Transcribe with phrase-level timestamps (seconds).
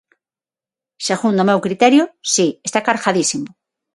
[1.07, 2.03] Segundo o meu criterio,
[2.33, 3.49] si, está cargadísimo.